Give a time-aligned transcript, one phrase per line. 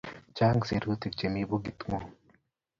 [0.35, 2.11] Chaang' sirutik chemi pukuit ngu'ung'.